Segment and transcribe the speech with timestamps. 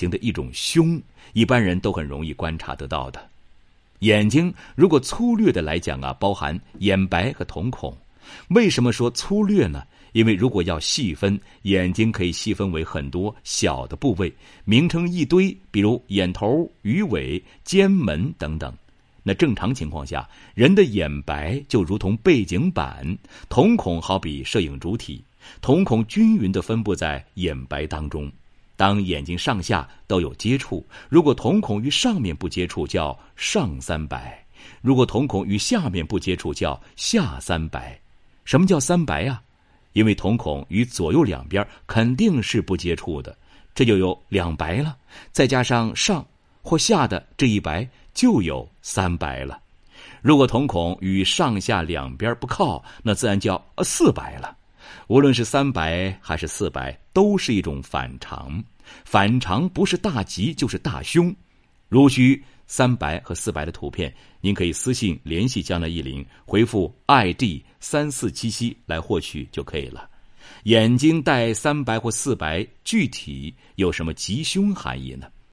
[0.00, 0.98] 睛的一种凶，
[1.34, 3.20] 一般人都很容易观察得到的。
[3.98, 7.94] 眼睛如果粗略的来讲啊，包含眼白和瞳孔。
[8.48, 9.82] 为什么说粗略呢？
[10.12, 14.32] 因为如果要细分，眼睛可以细分为很多小的部位，
[14.64, 18.74] 名称一堆，比如眼头、鱼尾、尖门等等。
[19.22, 23.06] 那正常情况下，人的眼白就如同背景板，
[23.50, 25.22] 瞳孔好比摄影主体，
[25.60, 28.32] 瞳孔均匀的分布在眼白当中。
[28.80, 34.18] 当眼睛上下都有接触，如果瞳孔与上面不接触，叫上三白；
[34.80, 38.00] 如果瞳孔与下面不接触，叫下三白。
[38.46, 39.42] 什么叫三白啊？
[39.92, 43.36] 因为瞳孔与左右两边肯定是不接触的，
[43.74, 44.96] 这就有两白了。
[45.30, 46.26] 再加上上
[46.62, 49.60] 或下的这一白，就有三白了。
[50.22, 54.56] 如果瞳孔与上下两边不靠，那自然叫四白了。
[55.10, 58.62] 无论是三白还是四白，都是一种反常。
[59.04, 61.34] 反常不是大吉就是大凶。
[61.88, 70.08] 如需三白和四白的图片，您可以私信联系江南一林，回复 ID 三四七七来获取就可以了。
[70.62, 75.26] 眼睛带三白或四白，具体有什么吉凶含义呢？